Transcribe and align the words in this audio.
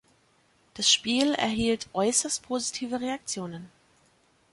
Das 0.73 0.89
Spiel 0.91 1.35
erhielt 1.35 1.87
äußerst 1.93 2.41
positive 2.41 2.99
Reaktionen. 3.01 3.69